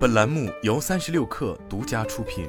[0.00, 2.48] 本栏目由三十六氪独家出品。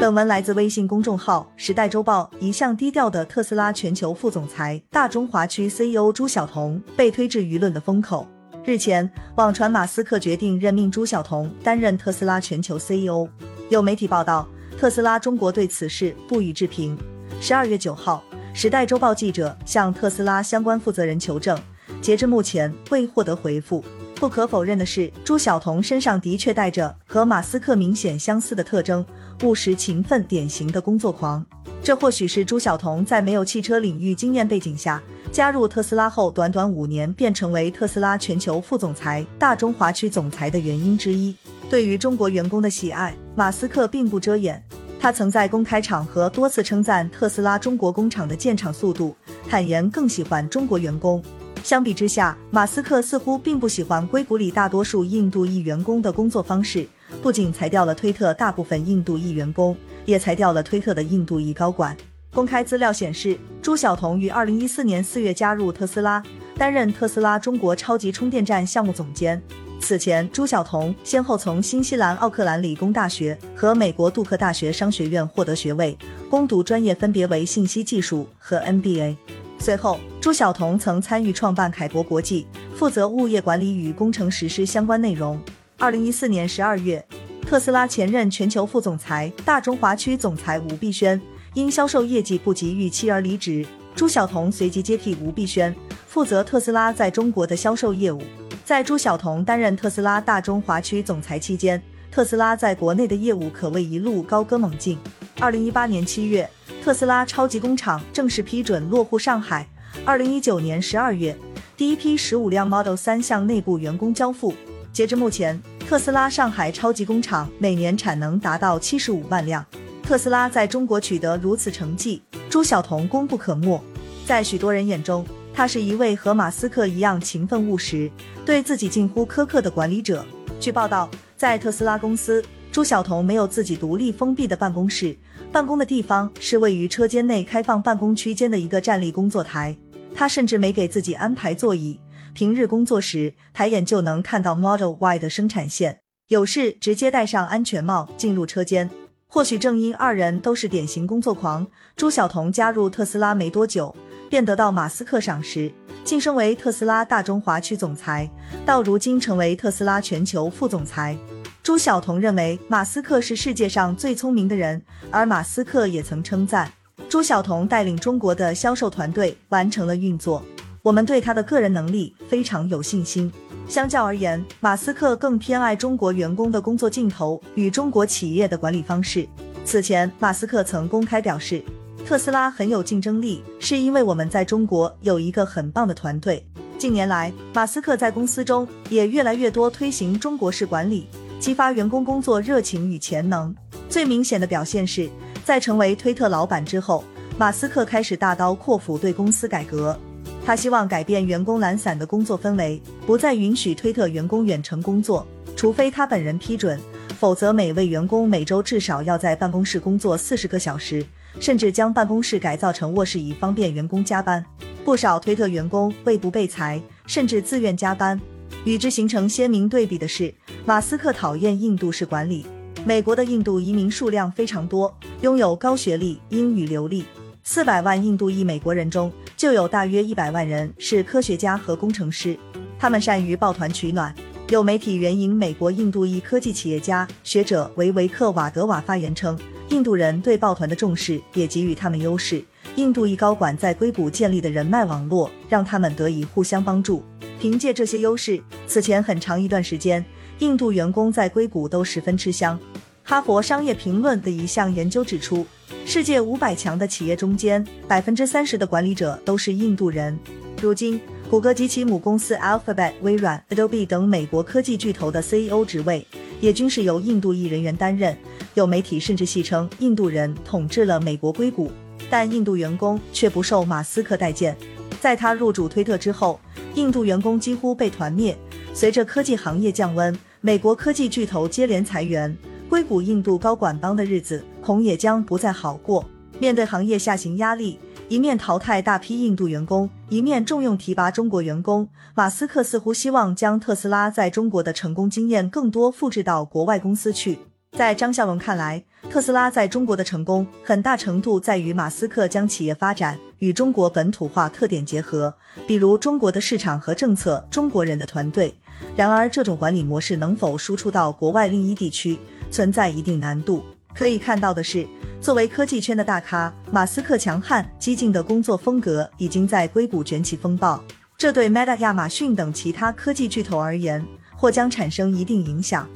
[0.00, 2.30] 本文来自微信公众号《时代周报》。
[2.38, 8.24] 一向低调的特斯拉全球副总裁、大中华区 CEO 朱晓彤被推至舆论的风口。
[8.64, 13.28] 日前，网传马斯克决定任命朱晓彤担任特斯拉全球 CEO。
[13.68, 14.48] 有媒体报道，
[14.78, 16.96] 特斯拉中国对此事不予置评。
[17.40, 18.22] 十二月九号，
[18.54, 21.58] 《时代周报》记者向特斯拉相关负责人求证。
[22.02, 23.82] 截至目前未获得回复。
[24.16, 29.04] 不可否认的是，朱晓彤身上的确带着和马斯克明显相似的特征：
[29.42, 31.44] 务实、勤奋，典型的工作狂。
[31.82, 41.34] 这或许是朱晓彤在没有汽车领域经验背景下，加入特斯拉后短短五年便成为特斯拉全球副总裁、大中华区总裁的原因之一。
[41.68, 44.62] 对于中国员工的喜爱，马斯克并不遮掩。
[45.00, 49.16] 他曾在公开场合多次称赞特斯拉中国工厂的建厂速度，
[49.48, 51.20] 坦言更喜欢中国员工。
[51.62, 56.86] 相比之下，马斯克似乎并不喜欢硅谷里大多数印度裔员工的工作方式，
[57.22, 61.96] 不仅裁掉了推特大部分印度裔员工，也裁掉了推特的印度裔高管。
[62.34, 66.22] 公开资料显示，朱晓彤于二零一四年四月加入特斯拉，
[66.56, 69.40] 担任特斯拉中国超级充电站项目总监。
[69.78, 75.96] 此前，朱晓彤先后从新西兰奥克兰理工大学和美国杜克大学商学院获得学位，
[76.30, 79.16] 攻读专业分别为信息技术和 MBA。
[79.62, 85.40] 随后，朱晓彤曾参与创办凯博国际，负责物业管理与工程实施相关内容。
[85.78, 87.06] 二零一四年十二月，
[87.46, 91.20] 特斯拉前任全球副总裁、大中华区总裁吴碧轩
[91.54, 95.72] 因销售业绩不及预期而离职，朱晓彤随即接替吴碧轩，
[96.08, 98.20] 负责特斯拉在中国的销售业务。
[98.64, 104.98] 在朱晓彤担任特斯拉大中华区总裁期间，特斯拉在国内的业务可谓一路高歌猛进。
[105.38, 106.50] 二零一八年七月。
[106.82, 109.64] 特斯拉超级工厂正式批准落户上海。
[110.04, 111.36] 二零一九年十二月，
[111.76, 114.52] 第一批十五辆 Model 三向内部员工交付。
[114.92, 119.64] 截至目前，特斯拉上海超级工厂每年产能达到七十五万辆。
[120.02, 122.20] 特斯拉在中国取得如此成绩，
[122.50, 123.80] 朱晓彤功不可没。
[124.26, 128.10] 在许多人眼中，他是一位和马斯克一样勤奋务实、
[128.44, 130.26] 对自己近乎苛刻的管理者。
[130.58, 132.44] 据报道，在特斯拉公司。
[132.72, 135.14] 朱晓彤没有自己独立封闭的办公室，
[135.52, 139.76] 办公的地方是位于车间内开放办公区间的一个站立工作台。
[140.14, 142.00] 他甚至没给自己安排座椅，
[142.32, 148.88] 平日工作时抬眼就能看到 Model Y 的生产线，有事直接戴上安全帽进入车间。
[149.26, 153.94] 或许正因二人都是典型工作狂，朱晓彤加入特斯拉没多久，
[154.30, 155.70] 便得到马斯克赏识，
[156.02, 158.30] 晋升为特斯拉大中华区总裁，
[158.64, 161.16] 到如今成为特斯拉全球副总裁。
[161.62, 166.68] 朱晓彤认为马斯克是世界上最聪明的人，而马斯克也曾称赞
[167.08, 170.42] 朱晓彤带领中国的销售团队完成了运作。
[170.82, 173.32] 我们对他的个人能力非常有信心。
[173.68, 179.24] 相较而言，马斯克更偏爱中国员工的工作劲头与中国企业的管理方式。
[179.64, 181.62] 此前，马斯克曾公开表示，
[182.04, 186.44] 特斯拉很有竞争力，是因为我们在中国有一个很棒的团队。
[186.76, 191.06] 近年来，马斯克在公司中也越来越多推行中国式管理。
[191.42, 193.52] 激发员工工作热情与潜能。
[193.88, 195.10] 最明显的表现是
[195.44, 197.02] 在成为推特老板之后，
[197.36, 199.98] 马斯克开始大刀阔斧对公司改革。
[200.46, 205.26] 他希望改变员工懒散的工作氛围，不再允许推特员工远程工作，
[205.56, 206.80] 除非他本人批准，
[207.18, 211.04] 否则每位员工每周至少要在办公室工作四十个小时，
[211.40, 214.44] 甚至将办公室改造成卧室，以方便员工加班。
[214.84, 218.20] 不少推特员工为不被裁，甚至自愿加班。
[218.64, 220.32] 与之形成鲜明对比的是，
[220.64, 222.46] 马斯克讨厌印度式管理。
[222.84, 227.04] 美国的印度移民数量非常多，拥有高学历、英语流利。
[227.44, 232.36] 四百万印度裔美国人中，就有大约一百万人是科学家和工程师。
[232.78, 234.14] 他们善于抱团取暖。
[234.48, 239.38] 有媒体援引美国印度裔科技企业家学者维维克瓦德瓦发言称，
[239.70, 242.44] 印度人对抱团的重视也给予他们优势。
[242.76, 247.02] 印度裔高管在硅谷建立的人脉网络，让他们得以互相帮助。
[247.42, 250.04] 凭借这些优势，此前很长一段时间，
[250.38, 252.56] 印度员工在硅谷都十分吃香。
[253.02, 255.44] 哈佛商业评论的一项研究指出，
[255.84, 260.16] 世界五百强的企业中间，百分之三十的管理者都是印度人。
[260.60, 266.06] 如今，谷歌及其母公司 Alphabet、微软、Adobe 等美国科技巨头的 CEO 职位，
[266.40, 268.16] 也均是由印度裔人员担任。
[268.54, 271.72] 有媒体甚至戏称，印度人统治了美国硅谷，
[272.08, 274.56] 但印度员工却不受马斯克待见。
[275.00, 276.38] 在他入主推特之后，
[276.74, 278.36] 印度员工几乎被团灭。
[278.74, 282.36] 随着科技行业降温，美国科技巨头接连裁员，
[282.68, 286.04] 硅谷印度高管帮的日子恐也将不再好过。
[286.38, 287.78] 面对行业下行压力，
[288.08, 297.38] 一面淘汰大批印度员工，一面重用提拔中国员工，马斯克似乎希望将特斯拉在中国的成功经验更多复制到国外公司去。
[297.76, 305.34] 在张孝龙看来，特斯拉在中国的成功很大程度在于马斯克将企业发展与中国本土化特点结合，
[305.66, 308.54] 比如中国的市场和政策、中国人的团队。
[308.94, 312.18] 然而，这种管理模式能否输出到国外另一地区，
[312.50, 313.64] 存在一定难度。
[313.94, 314.86] 可以看到的是，
[315.18, 320.82] 作为科技圈的大咖，马斯克强悍激进的工作风格已经在硅谷卷起风暴，
[321.16, 324.04] 这对 Meta、亚马逊等其他科技巨头而言，
[324.36, 325.88] 或将产生一定影响。